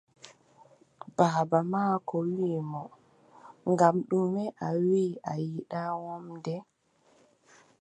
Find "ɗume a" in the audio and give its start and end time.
4.09-4.67